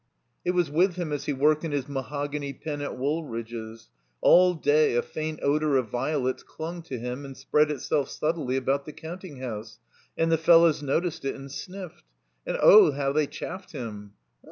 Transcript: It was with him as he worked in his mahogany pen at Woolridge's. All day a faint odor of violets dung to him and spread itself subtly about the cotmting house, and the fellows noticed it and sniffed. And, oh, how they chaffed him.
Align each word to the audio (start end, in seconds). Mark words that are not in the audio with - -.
It 0.43 0.55
was 0.55 0.71
with 0.71 0.95
him 0.95 1.11
as 1.13 1.25
he 1.25 1.31
worked 1.33 1.63
in 1.63 1.71
his 1.71 1.87
mahogany 1.87 2.53
pen 2.53 2.81
at 2.81 2.97
Woolridge's. 2.97 3.89
All 4.19 4.55
day 4.55 4.95
a 4.95 5.03
faint 5.03 5.39
odor 5.43 5.77
of 5.77 5.89
violets 5.89 6.43
dung 6.57 6.81
to 6.85 6.97
him 6.97 7.23
and 7.23 7.37
spread 7.37 7.69
itself 7.69 8.09
subtly 8.09 8.57
about 8.57 8.85
the 8.85 8.93
cotmting 8.93 9.41
house, 9.41 9.77
and 10.17 10.31
the 10.31 10.39
fellows 10.39 10.81
noticed 10.81 11.23
it 11.23 11.35
and 11.35 11.51
sniffed. 11.51 12.03
And, 12.47 12.57
oh, 12.63 12.93
how 12.93 13.11
they 13.13 13.27
chaffed 13.27 13.73
him. 13.73 14.13